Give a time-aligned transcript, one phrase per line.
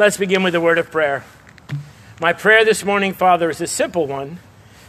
[0.00, 1.24] Let's begin with a word of prayer.
[2.22, 4.38] My prayer this morning, Father, is a simple one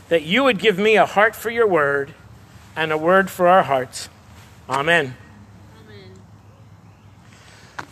[0.07, 2.13] that you would give me a heart for your word
[2.78, 4.08] and a word for our hearts.
[4.70, 5.18] Amen.
[5.84, 6.13] Amen.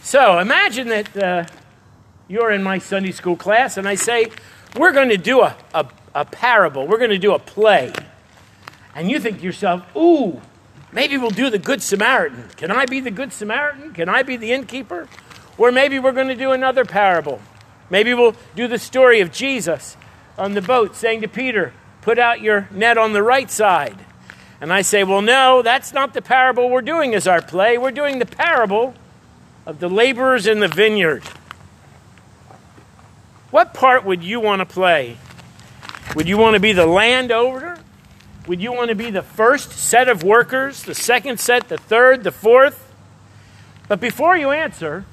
[0.01, 1.45] So imagine that uh,
[2.29, 4.31] you're in my Sunday school class and I say,
[4.77, 7.91] We're going to do a, a, a parable, we're going to do a play.
[8.95, 10.39] And you think to yourself, Ooh,
[10.93, 12.45] maybe we'll do the Good Samaritan.
[12.55, 13.91] Can I be the Good Samaritan?
[13.91, 15.09] Can I be the innkeeper?
[15.59, 17.41] Or maybe we're going to do another parable.
[17.89, 19.97] Maybe we'll do the story of Jesus
[20.37, 23.97] on the boat saying to Peter, Put out your net on the right side.
[24.61, 27.77] And I say, Well, no, that's not the parable we're doing as our play.
[27.77, 28.93] We're doing the parable
[29.65, 31.23] of the laborers in the vineyard.
[33.51, 35.17] What part would you want to play?
[36.15, 37.79] Would you want to be the landowner?
[38.47, 42.23] Would you want to be the first set of workers, the second set, the third,
[42.23, 42.93] the fourth?
[43.87, 45.05] But before you answer,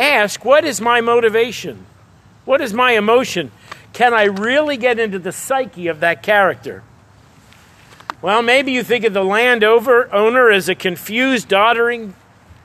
[0.00, 1.86] ask what is my motivation?
[2.44, 3.52] What is my emotion?
[3.92, 6.82] Can I really get into the psyche of that character?
[8.22, 12.14] Well, maybe you think of the landowner owner as a confused, doddering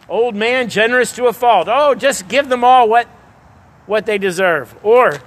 [0.10, 1.68] old man, generous to a fault.
[1.70, 3.08] Oh, just give them all what,
[3.86, 4.76] what they deserve.
[4.84, 5.20] Or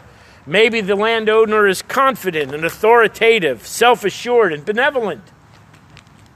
[0.46, 5.22] maybe the landowner is confident and authoritative, self assured and benevolent.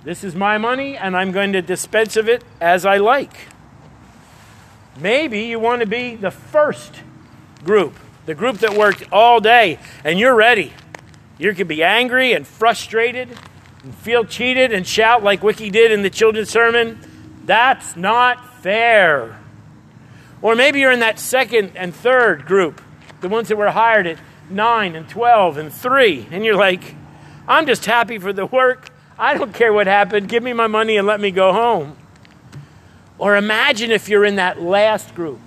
[0.04, 3.48] This is my money, and I'm going to dispense of it as I like.
[4.98, 7.00] Maybe you want to be the first
[7.64, 10.72] group, the group that worked all day, and you're ready.
[11.38, 13.36] You could be angry and frustrated
[13.82, 17.00] and feel cheated and shout like Vicky did in the children's sermon.
[17.44, 19.38] That's not fair.
[20.40, 22.80] Or maybe you're in that second and third group,
[23.20, 24.18] the ones that were hired at
[24.50, 26.94] 9 and 12 and 3, and you're like,
[27.48, 28.90] I'm just happy for the work.
[29.18, 30.28] I don't care what happened.
[30.28, 31.96] Give me my money and let me go home.
[33.22, 35.38] Or imagine if you're in that last group.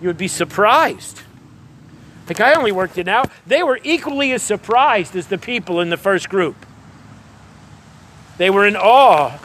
[0.00, 1.22] You would be surprised.
[2.28, 3.28] Like I only worked it out.
[3.44, 6.54] They were equally as surprised as the people in the first group.
[8.38, 9.36] They were in awe.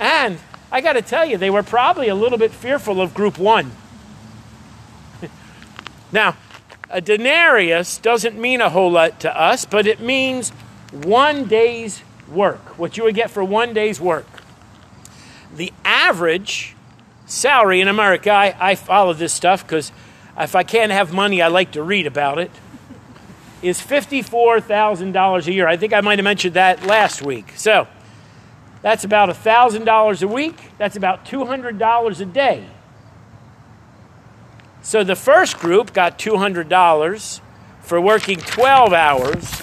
[0.00, 0.40] And
[0.72, 3.70] I got to tell you, they were probably a little bit fearful of group one.
[6.12, 6.36] now,
[6.90, 10.50] a denarius doesn't mean a whole lot to us, but it means
[10.90, 14.37] one day's work, what you would get for one day's work
[15.54, 16.74] the average
[17.26, 19.92] salary in America, I, I follow this stuff because
[20.38, 22.50] if I can't have money, I like to read about it,
[23.62, 25.66] is $54,000 a year.
[25.66, 27.52] I think I might have mentioned that last week.
[27.56, 27.88] So
[28.82, 30.56] that's about $1,000 a week.
[30.78, 32.66] That's about $200 a day.
[34.82, 37.40] So the first group got $200
[37.82, 39.62] for working 12 hours,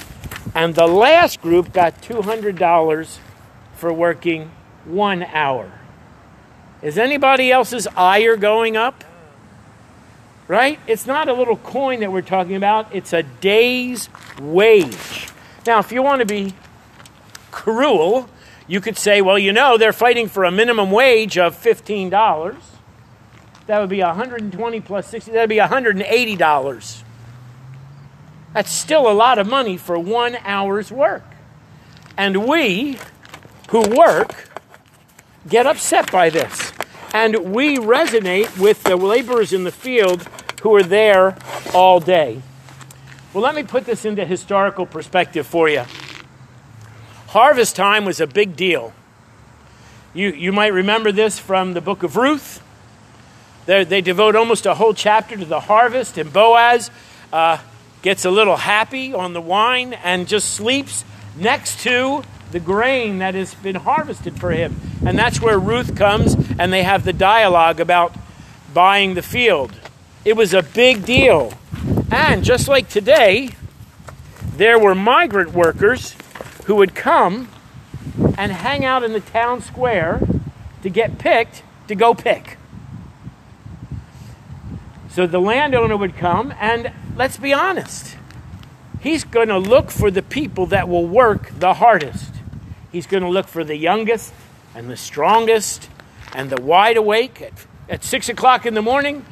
[0.53, 3.17] and the last group got $200
[3.75, 4.51] for working
[4.85, 5.71] one hour.
[6.81, 9.03] Is anybody else's ire going up?
[10.47, 10.79] Right?
[10.85, 14.09] It's not a little coin that we're talking about, it's a day's
[14.39, 15.29] wage.
[15.65, 16.53] Now, if you want to be
[17.49, 18.29] cruel,
[18.67, 22.55] you could say, well, you know, they're fighting for a minimum wage of $15.
[23.67, 27.03] That would be 120 plus 60, that would be $180.
[28.53, 31.25] That's still a lot of money for one hour's work.
[32.15, 32.99] And we
[33.69, 34.54] who work
[35.47, 36.73] get upset by this.
[37.13, 40.27] And we resonate with the laborers in the field
[40.61, 41.37] who are there
[41.73, 42.41] all day.
[43.33, 45.83] Well, let me put this into historical perspective for you.
[47.27, 48.93] Harvest time was a big deal.
[50.13, 52.63] You, you might remember this from the book of Ruth.
[53.65, 56.89] They, they devote almost a whole chapter to the harvest, and Boaz
[57.33, 57.57] uh,
[58.01, 61.03] gets a little happy on the wine and just sleeps
[61.35, 64.79] next to the grain that has been harvested for him.
[65.05, 68.15] And that's where Ruth comes and they have the dialogue about
[68.73, 69.73] buying the field.
[70.23, 71.53] It was a big deal.
[72.11, 73.51] And just like today,
[74.55, 76.15] there were migrant workers
[76.65, 77.49] who would come
[78.37, 80.21] and hang out in the town square
[80.81, 82.57] to get picked to go pick.
[85.09, 88.17] So the landowner would come, and let's be honest,
[88.99, 92.34] he's going to look for the people that will work the hardest.
[92.95, 94.33] He's going to look for the youngest
[94.73, 95.89] and the strongest
[96.33, 97.51] and the wide awake at,
[97.89, 99.25] at 6 o'clock in the morning.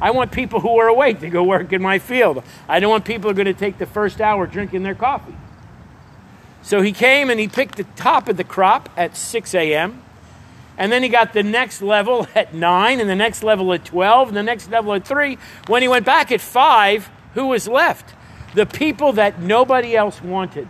[0.00, 2.44] I want people who are awake to go work in my field.
[2.68, 5.34] I don't want people who are going to take the first hour drinking their coffee.
[6.62, 10.04] So he came and he picked the top of the crop at 6 a.m.
[10.78, 14.28] And then he got the next level at 9, and the next level at 12,
[14.28, 15.36] and the next level at 3.
[15.66, 18.14] When he went back at 5, who was left?
[18.54, 20.68] The people that nobody else wanted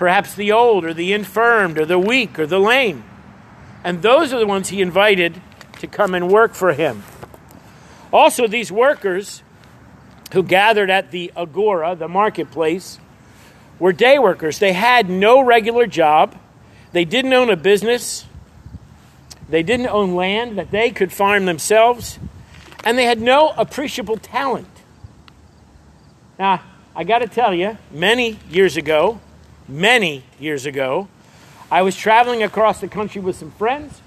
[0.00, 3.04] perhaps the old or the infirmed or the weak or the lame.
[3.84, 5.42] And those are the ones he invited
[5.78, 7.02] to come and work for him.
[8.10, 9.42] Also, these workers
[10.32, 12.98] who gathered at the agora, the marketplace,
[13.78, 14.58] were day workers.
[14.58, 16.34] They had no regular job.
[16.92, 18.24] They didn't own a business.
[19.50, 22.18] They didn't own land that they could farm themselves.
[22.84, 24.66] And they had no appreciable talent.
[26.38, 26.62] Now,
[26.96, 29.20] I got to tell you, many years ago,
[29.70, 31.08] many years ago,
[31.70, 34.00] I was traveling across the country with some friends,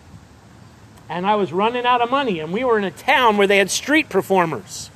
[1.09, 2.39] and I was running out of money.
[2.39, 4.89] And we were in a town where they had street performers.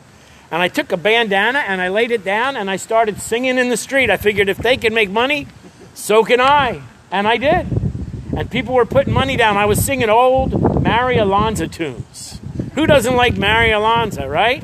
[0.49, 3.69] And I took a bandana and I laid it down and I started singing in
[3.69, 4.09] the street.
[4.09, 5.47] I figured if they can make money,
[5.93, 6.81] so can I.
[7.11, 7.67] And I did.
[8.35, 9.57] And people were putting money down.
[9.57, 12.39] I was singing old Mario tunes.
[12.75, 14.63] Who doesn't like Mario right?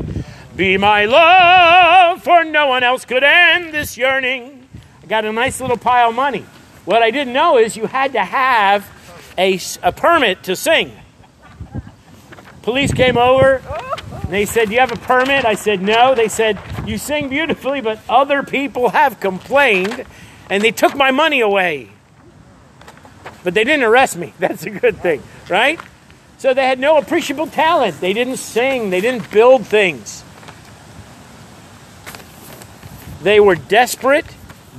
[0.56, 4.63] Be my love, for no one else could end this yearning.
[5.04, 6.46] I got a nice little pile of money.
[6.86, 8.90] What I didn't know is you had to have
[9.38, 10.92] a, a permit to sing.
[12.62, 13.62] Police came over.
[14.24, 15.44] And they said, Do you have a permit?
[15.46, 16.16] I said, No.
[16.16, 20.06] They said, You sing beautifully, but other people have complained
[20.50, 21.90] and they took my money away.
[23.44, 24.34] But they didn't arrest me.
[24.40, 25.80] That's a good thing, right?
[26.38, 28.00] So they had no appreciable talent.
[28.00, 30.24] They didn't sing, they didn't build things.
[33.22, 34.26] They were desperate,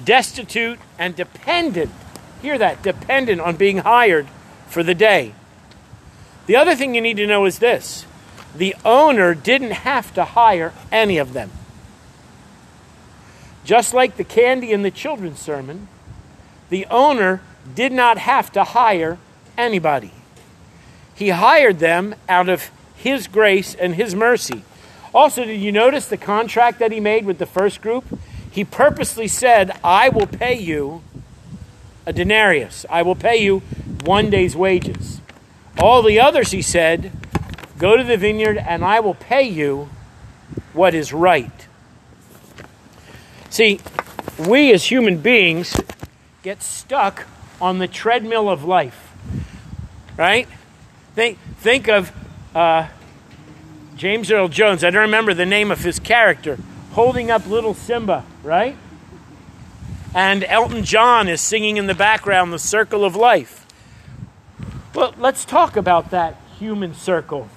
[0.04, 1.90] destitute, and dependent.
[2.42, 4.28] Hear that dependent on being hired
[4.68, 5.34] for the day.
[6.46, 8.06] The other thing you need to know is this
[8.54, 11.50] the owner didn't have to hire any of them.
[13.64, 15.88] Just like the candy in the children's sermon,
[16.68, 17.40] the owner
[17.74, 19.18] did not have to hire
[19.56, 20.12] anybody.
[21.14, 24.62] He hired them out of His grace and His mercy.
[25.14, 28.04] Also, did you notice the contract that He made with the first group?
[28.54, 31.02] He purposely said, I will pay you
[32.06, 33.60] a denarius, I will pay you
[34.04, 35.20] one day's wages.
[35.76, 37.10] All the others, He said,
[37.78, 39.88] go to the vineyard and I will pay you
[40.72, 41.66] what is right.
[43.50, 43.80] See,
[44.38, 45.74] we as human beings
[46.44, 47.26] get stuck
[47.60, 49.12] on the treadmill of life,
[50.16, 50.46] right?
[51.16, 52.12] Think, think of
[52.54, 52.86] uh,
[53.96, 54.84] James Earl Jones.
[54.84, 56.56] I don't remember the name of his character,
[56.92, 58.76] holding up little Simba, right?
[60.14, 63.66] And Elton John is singing in the background, The Circle of Life.
[64.94, 67.48] Well, let's talk about that human circle.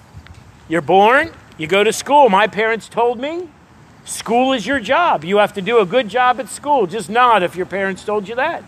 [0.68, 2.30] You're born, you go to school.
[2.30, 3.50] My parents told me
[4.07, 5.25] School is your job.
[5.25, 6.88] You have to do a good job at school.
[6.88, 8.63] Just nod if your parents told you that.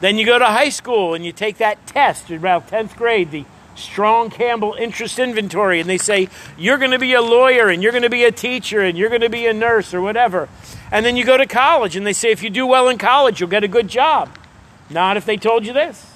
[0.00, 3.44] Then you go to high school and you take that test around 10th grade, the
[3.74, 7.92] Strong Campbell Interest Inventory, and they say, You're going to be a lawyer and you're
[7.92, 10.48] going to be a teacher and you're going to be a nurse or whatever.
[10.92, 13.40] And then you go to college and they say, If you do well in college,
[13.40, 14.36] you'll get a good job.
[14.90, 16.06] Not if they told you this.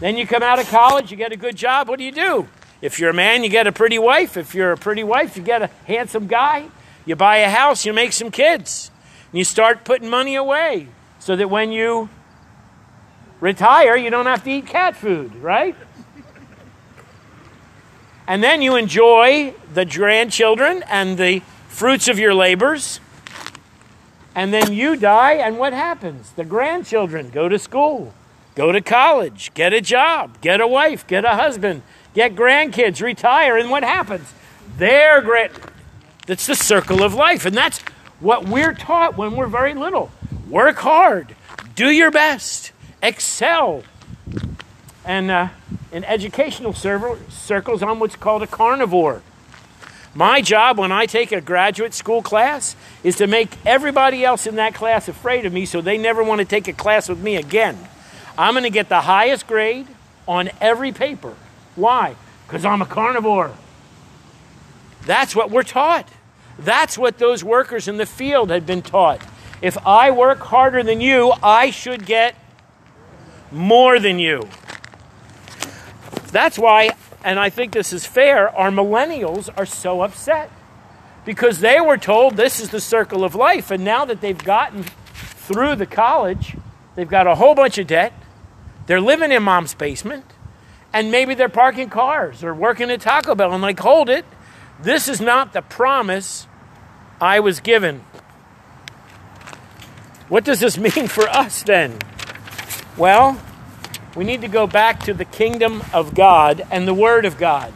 [0.00, 1.88] Then you come out of college, you get a good job.
[1.88, 2.48] What do you do?
[2.82, 4.36] If you're a man, you get a pretty wife.
[4.36, 6.68] If you're a pretty wife, you get a handsome guy.
[7.06, 8.90] You buy a house, you make some kids,
[9.30, 10.88] and you start putting money away
[11.20, 12.08] so that when you
[13.40, 15.76] retire, you don't have to eat cat food, right?
[18.26, 23.00] And then you enjoy the grandchildren and the fruits of your labors.
[24.34, 26.32] And then you die, and what happens?
[26.32, 28.12] The grandchildren go to school,
[28.54, 31.82] go to college, get a job, get a wife, get a husband,
[32.14, 34.34] get grandkids, retire, and what happens?
[34.76, 35.52] Their grand
[36.26, 37.46] that's the circle of life.
[37.46, 37.78] And that's
[38.20, 40.10] what we're taught when we're very little.
[40.48, 41.34] Work hard,
[41.74, 43.84] do your best, excel.
[45.04, 45.48] And uh,
[45.96, 49.22] in educational circles, I'm what's called a carnivore.
[50.14, 54.56] My job when I take a graduate school class is to make everybody else in
[54.56, 57.36] that class afraid of me so they never want to take a class with me
[57.36, 57.78] again.
[58.36, 59.86] I'm going to get the highest grade
[60.28, 61.34] on every paper.
[61.76, 62.16] Why?
[62.46, 63.52] Because I'm a carnivore.
[65.06, 66.06] That's what we're taught.
[66.58, 69.22] That's what those workers in the field had been taught.
[69.62, 72.34] If I work harder than you, I should get
[73.50, 74.46] more than you.
[76.36, 76.90] That's why,
[77.24, 80.50] and I think this is fair, our millennials are so upset
[81.24, 83.70] because they were told this is the circle of life.
[83.70, 86.54] And now that they've gotten through the college,
[86.94, 88.12] they've got a whole bunch of debt,
[88.86, 90.26] they're living in mom's basement,
[90.92, 94.26] and maybe they're parking cars or working at Taco Bell and like, hold it.
[94.78, 96.46] This is not the promise
[97.18, 98.04] I was given.
[100.28, 101.98] What does this mean for us then?
[102.98, 103.40] Well,
[104.16, 107.72] we need to go back to the kingdom of God and the Word of God.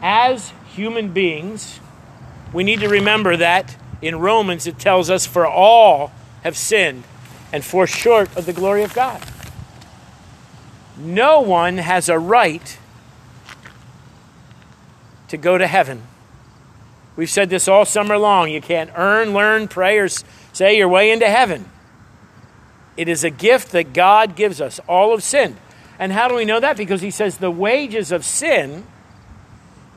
[0.00, 1.78] As human beings,
[2.52, 6.10] we need to remember that in Romans it tells us, For all
[6.42, 7.04] have sinned
[7.52, 9.22] and fall short of the glory of God.
[10.96, 12.78] No one has a right
[15.28, 16.02] to go to heaven.
[17.14, 18.50] We've said this all summer long.
[18.50, 21.70] You can't earn, learn, pray, or say your way into heaven.
[22.96, 24.80] It is a gift that God gives us.
[24.88, 25.56] All of sin.
[25.98, 26.76] And how do we know that?
[26.76, 28.84] Because he says the wages of sin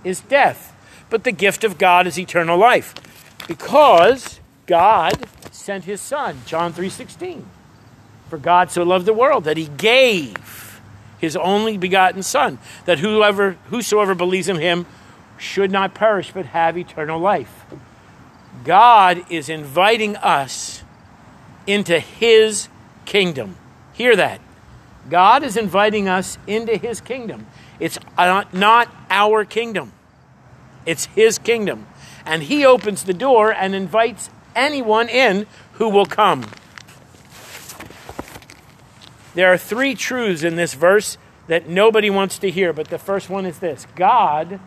[0.03, 0.73] is death,
[1.09, 2.93] but the gift of God is eternal life.
[3.47, 7.45] Because God sent his son, John 3:16.
[8.29, 10.81] For God so loved the world that he gave
[11.19, 14.85] his only begotten son, that whoever whosoever believes in him
[15.37, 17.65] should not perish but have eternal life.
[18.63, 20.83] God is inviting us
[21.67, 22.67] into his
[23.05, 23.55] kingdom.
[23.93, 24.41] Hear that.
[25.09, 27.45] God is inviting us into his kingdom.
[27.79, 29.93] It's uh, not our kingdom,
[30.85, 31.87] it's his kingdom.
[32.25, 36.49] And he opens the door and invites anyone in who will come.
[39.35, 43.29] There are three truths in this verse that nobody wants to hear, but the first
[43.29, 44.59] one is this God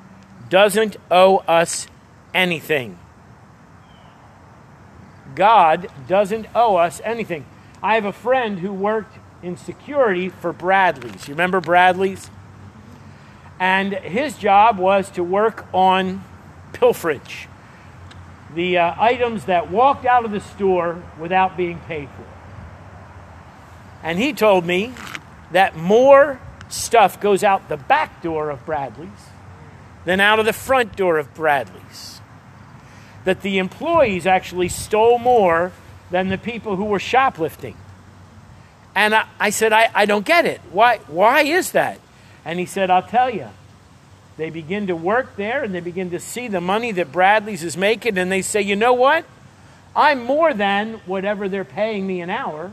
[0.48, 1.88] doesn't owe us
[2.32, 2.98] anything.
[5.34, 7.44] God doesn't owe us anything.
[7.82, 11.28] I have a friend who worked in security for Bradlees.
[11.28, 12.28] You remember Bradlees?
[13.60, 16.24] And his job was to work on
[16.72, 17.48] pilferage
[18.54, 22.24] the uh, items that walked out of the store without being paid for.
[24.02, 24.94] And he told me
[25.52, 29.30] that more stuff goes out the back door of Bradlees
[30.04, 32.20] than out of the front door of Bradlees.
[33.24, 35.72] That the employees actually stole more
[36.10, 37.76] than the people who were shoplifting.
[38.94, 40.60] And I, I said, I, I don't get it.
[40.72, 42.00] Why, why is that?
[42.44, 43.48] And he said, I'll tell you.
[44.36, 47.76] They begin to work there and they begin to see the money that Bradlees is
[47.76, 49.24] making, and they say, you know what?
[49.96, 52.70] I'm more than whatever they're paying me an hour.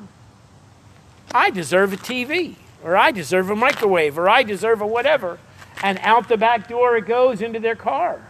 [1.34, 5.40] I deserve a TV, or I deserve a microwave, or I deserve a whatever.
[5.82, 8.22] And out the back door it goes into their car.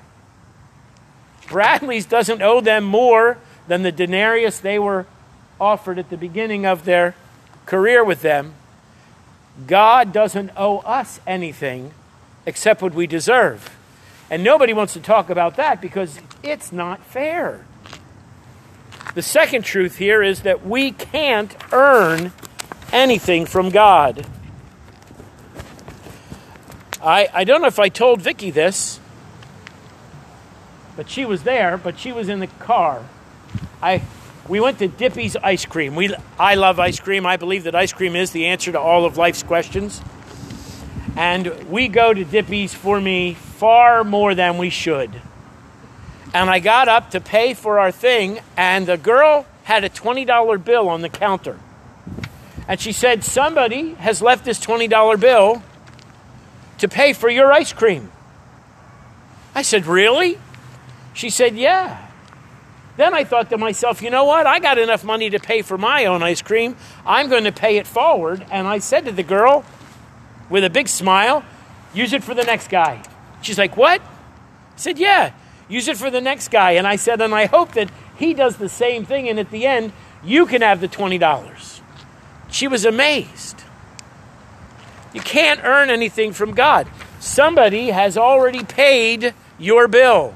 [1.47, 5.05] Bradlees doesn't owe them more than the denarius they were
[5.59, 7.15] offered at the beginning of their
[7.65, 8.53] career with them.
[9.67, 11.91] God doesn't owe us anything
[12.45, 13.75] except what we deserve.
[14.29, 17.65] And nobody wants to talk about that because it's not fair.
[19.13, 22.33] The second truth here is that we can't earn
[22.91, 24.25] anything from God.
[27.01, 28.99] I, I don't know if I told Vicky this,
[30.95, 33.05] but she was there, but she was in the car.
[33.85, 34.01] I
[34.47, 35.95] we went to Dippy's ice cream.
[35.95, 37.25] We I love ice cream.
[37.25, 40.01] I believe that ice cream is the answer to all of life's questions.
[41.15, 45.21] And we go to Dippy's for me far more than we should.
[46.33, 50.65] And I got up to pay for our thing, and the girl had a $20
[50.65, 51.57] bill on the counter.
[52.67, 55.63] And she said, Somebody has left this $20 bill
[56.79, 58.11] to pay for your ice cream.
[59.53, 60.39] I said, Really?
[61.13, 62.04] She said, Yeah.
[62.97, 64.47] Then I thought to myself, you know what?
[64.47, 66.77] I got enough money to pay for my own ice cream.
[67.05, 68.45] I'm going to pay it forward.
[68.49, 69.65] And I said to the girl,
[70.49, 71.43] with a big smile,
[71.93, 73.03] use it for the next guy.
[73.41, 74.01] She's like, What?
[74.01, 75.33] I said, Yeah,
[75.67, 76.71] use it for the next guy.
[76.71, 79.27] And I said, And I hope that he does the same thing.
[79.27, 79.91] And at the end,
[80.23, 81.81] you can have the $20.
[82.49, 83.63] She was amazed.
[85.13, 86.87] You can't earn anything from God.
[87.19, 90.35] Somebody has already paid your bill.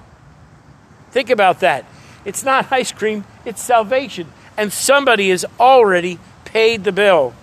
[1.12, 1.86] Think about that.
[2.26, 4.28] It's not ice cream, it's salvation.
[4.58, 7.34] And somebody has already paid the bill.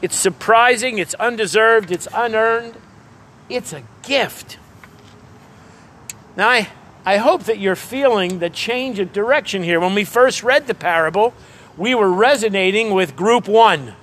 [0.00, 2.76] It's surprising, it's undeserved, it's unearned.
[3.48, 4.58] It's a gift.
[6.36, 6.68] Now, I,
[7.04, 9.78] I hope that you're feeling the change of direction here.
[9.80, 11.34] When we first read the parable,
[11.76, 13.94] we were resonating with group one.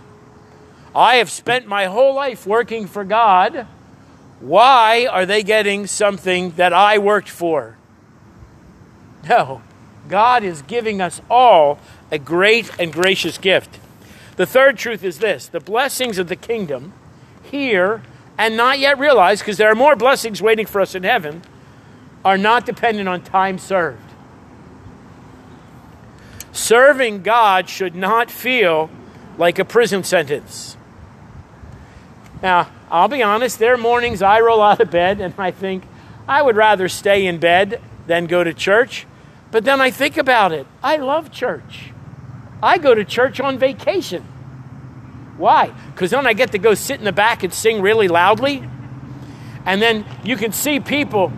[0.94, 3.66] I have spent my whole life working for God.
[4.40, 7.78] Why are they getting something that I worked for?
[9.28, 9.62] No,
[10.12, 11.80] God is giving us all
[12.12, 13.80] a great and gracious gift.
[14.36, 16.94] The third truth is this the blessings of the kingdom
[17.44, 18.04] here
[18.38, 21.42] and not yet realized, because there are more blessings waiting for us in heaven,
[22.26, 24.02] are not dependent on time served.
[26.52, 28.90] Serving God should not feel
[29.38, 30.76] like a prison sentence.
[32.42, 35.84] Now, I'll be honest, there are mornings I roll out of bed and I think,
[36.28, 39.06] I would rather stay in bed than go to church.
[39.52, 40.66] But then I think about it.
[40.82, 41.92] I love church.
[42.64, 44.24] I go to church on vacation.
[45.38, 45.74] Why?
[45.94, 48.64] Because then I get to go sit in the back and sing really loudly.
[49.66, 51.32] And then you can see people,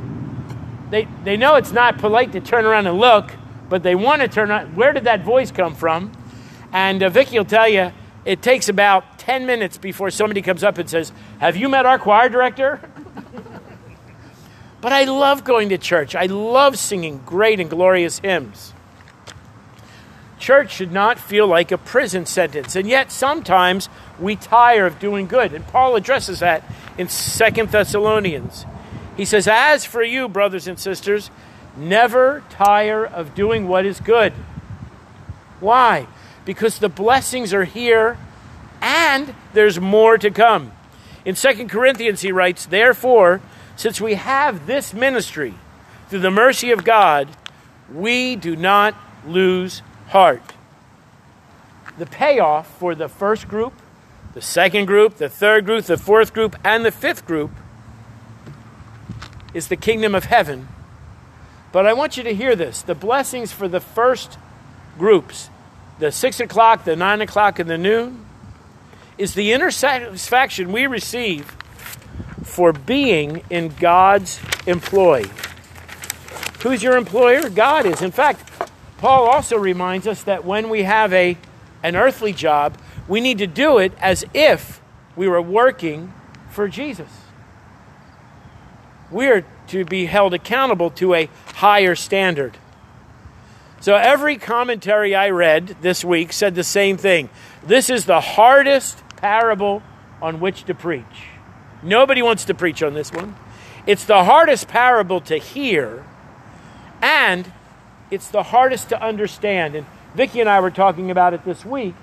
[0.89, 3.32] they, they know it's not polite to turn around and look,
[3.70, 4.75] but they want to turn around.
[4.75, 6.12] Where did that voice come from?
[6.72, 7.91] And uh, Vicky will tell you
[8.25, 11.98] it takes about 10 minutes before somebody comes up and says, Have you met our
[12.00, 12.79] choir director?
[14.84, 16.13] But I love going to church.
[16.13, 18.74] I love singing great and glorious hymns.
[20.38, 23.88] Church should not feel like a prison sentence, and yet sometimes
[24.20, 25.54] we tire of doing good.
[25.54, 26.66] And Paul addresses that
[26.98, 28.66] in Second Thessalonians.
[29.16, 31.32] He says, As for you, brothers and sisters,
[31.78, 34.34] never tire of doing what is good.
[35.62, 36.08] Why?
[36.44, 38.18] Because the blessings are here
[38.82, 40.74] and there's more to come.
[41.24, 43.42] In Second Corinthians, he writes, Therefore,
[43.75, 45.53] since we have this ministry
[46.10, 47.27] through the mercy of God,
[47.92, 50.53] we do not lose heart.
[51.98, 53.74] The payoff for the first group,
[54.34, 57.51] the second group, the third group, the fourth group, and the fifth group
[59.53, 60.68] is the kingdom of heaven.
[61.72, 64.38] But I want you to hear this the blessings for the first
[64.98, 65.50] groups,
[66.00, 68.25] the six o'clock, the nine o'clock, and the noon,
[69.18, 71.56] is the inner satisfaction we receive
[72.53, 75.24] for being in God's employ.
[76.62, 77.50] Who's your employer?
[77.50, 78.03] God is.
[78.03, 78.48] In fact,
[79.00, 81.36] Paul also reminds us that when we have a,
[81.81, 84.81] an earthly job, we need to do it as if
[85.15, 86.13] we were working
[86.51, 87.10] for Jesus.
[89.10, 92.55] We are to be held accountable to a higher standard.
[93.79, 97.29] So every commentary I read this week said the same thing.
[97.65, 99.81] This is the hardest parable
[100.22, 101.33] on which to preach.
[101.84, 103.36] Nobody wants to preach on this one.
[103.86, 106.06] It's the hardest parable to hear,
[107.02, 107.52] and
[108.10, 109.75] it's the hardest to understand.
[109.75, 109.86] And
[110.16, 111.96] Vicki and I were talking about it this week,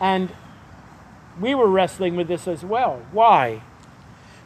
[0.00, 0.30] and
[1.40, 3.02] we were wrestling with this as well.
[3.12, 3.62] Why?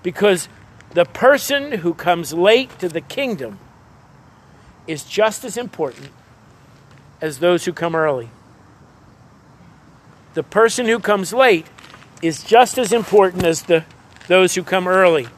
[0.02, 0.48] Because
[0.90, 3.58] the person who comes late to the kingdom
[4.86, 6.10] is just as important
[7.22, 8.28] as those who come early.
[10.34, 11.66] The person who comes late
[12.20, 13.84] is just as important as the
[14.28, 15.28] those who come early.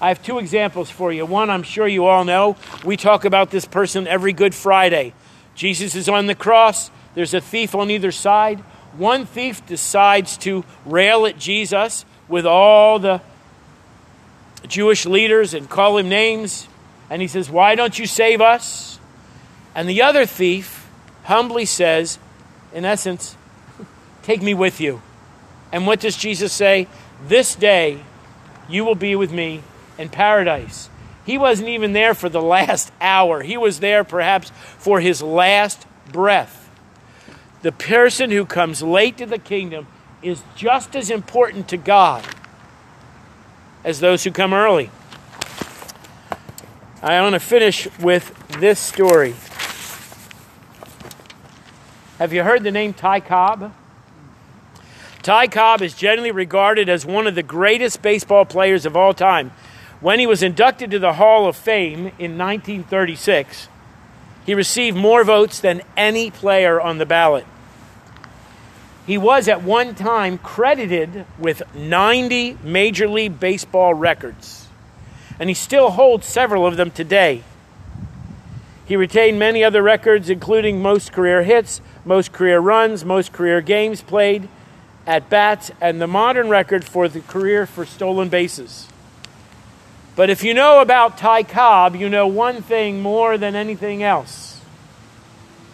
[0.00, 1.24] I have two examples for you.
[1.24, 2.56] One, I'm sure you all know.
[2.84, 5.14] We talk about this person every Good Friday.
[5.54, 8.60] Jesus is on the cross, there's a thief on either side.
[8.98, 13.20] One thief decides to rail at Jesus with all the
[14.66, 16.68] Jewish leaders and call him names.
[17.08, 18.98] And he says, Why don't you save us?
[19.74, 20.86] And the other thief
[21.24, 22.18] humbly says,
[22.74, 23.36] in essence,
[24.22, 25.02] Take me with you.
[25.72, 26.88] And what does Jesus say?
[27.24, 28.02] This day
[28.68, 29.62] you will be with me
[29.98, 30.90] in paradise.
[31.24, 35.86] He wasn't even there for the last hour, he was there perhaps for his last
[36.12, 36.70] breath.
[37.62, 39.86] The person who comes late to the kingdom
[40.22, 42.24] is just as important to God
[43.84, 44.90] as those who come early.
[47.02, 49.34] I want to finish with this story.
[52.18, 53.72] Have you heard the name Ty Cobb?
[55.26, 59.50] Ty Cobb is generally regarded as one of the greatest baseball players of all time.
[59.98, 63.68] When he was inducted to the Hall of Fame in 1936,
[64.44, 67.44] he received more votes than any player on the ballot.
[69.04, 74.68] He was at one time credited with 90 Major League Baseball records,
[75.40, 77.42] and he still holds several of them today.
[78.84, 84.02] He retained many other records, including most career hits, most career runs, most career games
[84.02, 84.48] played,
[85.06, 88.88] at bats and the modern record for the career for stolen bases.
[90.16, 94.60] But if you know about Ty Cobb, you know one thing more than anything else.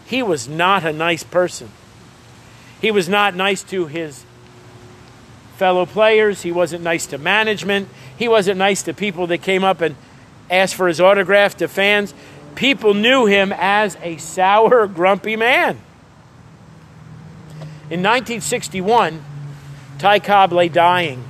[0.04, 1.70] He was not a nice person.
[2.80, 4.24] He was not nice to his
[5.56, 6.42] fellow players.
[6.42, 7.88] He wasn't nice to management.
[8.18, 9.94] He wasn't nice to people that came up and
[10.50, 12.12] asked for his autograph to fans.
[12.56, 15.80] People knew him as a sour, grumpy man.
[17.92, 19.22] In 1961,
[19.98, 21.22] Ty Cobb lay dying,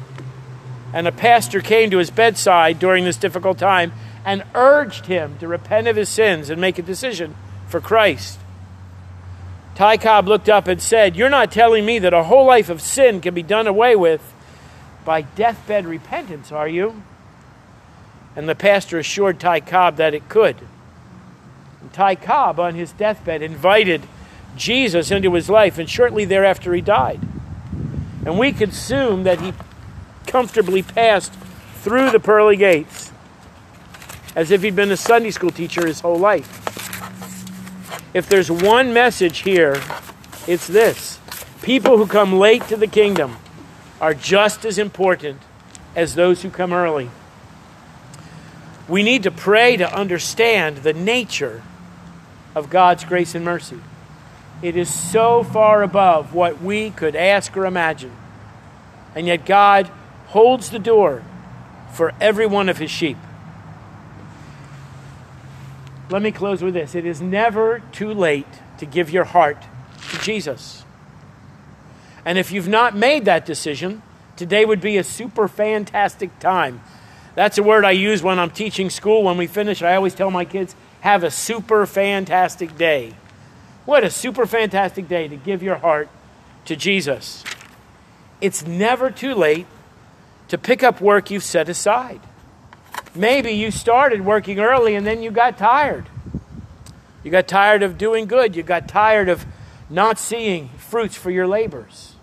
[0.92, 3.90] and a pastor came to his bedside during this difficult time
[4.24, 7.34] and urged him to repent of his sins and make a decision
[7.66, 8.38] for Christ.
[9.74, 12.80] Ty Cobb looked up and said, You're not telling me that a whole life of
[12.80, 14.32] sin can be done away with
[15.04, 17.02] by deathbed repentance, are you?
[18.36, 20.58] And the pastor assured Ty Cobb that it could.
[21.80, 24.02] And Ty Cobb, on his deathbed, invited
[24.56, 27.20] Jesus into his life, and shortly thereafter he died.
[28.24, 29.52] And we could assume that he
[30.26, 31.32] comfortably passed
[31.82, 33.10] through the pearly gates
[34.34, 36.58] as if he'd been a Sunday school teacher his whole life.
[38.14, 39.80] If there's one message here,
[40.46, 41.18] it's this
[41.62, 43.36] people who come late to the kingdom
[44.00, 45.40] are just as important
[45.94, 47.10] as those who come early.
[48.88, 51.62] We need to pray to understand the nature
[52.54, 53.78] of God's grace and mercy.
[54.62, 58.12] It is so far above what we could ask or imagine.
[59.14, 59.90] And yet, God
[60.28, 61.22] holds the door
[61.92, 63.18] for every one of his sheep.
[66.08, 66.94] Let me close with this.
[66.94, 68.46] It is never too late
[68.78, 69.62] to give your heart
[70.10, 70.84] to Jesus.
[72.24, 74.02] And if you've not made that decision,
[74.36, 76.80] today would be a super fantastic time.
[77.34, 79.24] That's a word I use when I'm teaching school.
[79.24, 83.14] When we finish, I always tell my kids, have a super fantastic day.
[83.84, 86.08] What a super fantastic day to give your heart
[86.66, 87.42] to Jesus.
[88.40, 89.66] It's never too late
[90.48, 92.20] to pick up work you've set aside.
[93.14, 96.06] Maybe you started working early and then you got tired.
[97.22, 98.56] You got tired of doing good.
[98.56, 99.46] You got tired of
[99.90, 102.14] not seeing fruits for your labors.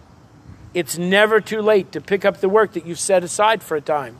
[0.73, 3.81] It's never too late to pick up the work that you've set aside for a
[3.81, 4.17] time.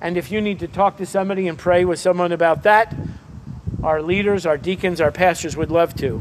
[0.00, 2.94] And if you need to talk to somebody and pray with someone about that,
[3.86, 6.20] our leaders, our deacons, our pastors would love to.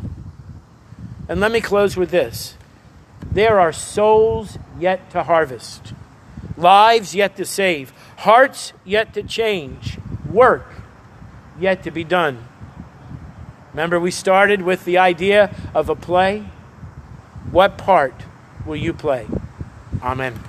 [1.28, 2.56] And let me close with this
[3.32, 5.93] there are souls yet to harvest,
[6.56, 9.97] lives yet to save, hearts yet to change,
[10.32, 10.67] work
[11.60, 12.47] yet to be done.
[13.73, 16.45] Remember, we started with the idea of a play?
[17.51, 18.13] What part
[18.65, 19.28] will you play?
[20.04, 20.39] Amen.